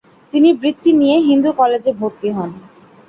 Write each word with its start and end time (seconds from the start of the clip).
তিনি 0.33 0.49
বৃত্তি 0.61 0.91
নিয়ে 0.93 1.17
হিন্দু 1.27 1.49
কলেজে 1.59 1.91
ভর্তি 1.99 2.29
হন। 2.29 2.49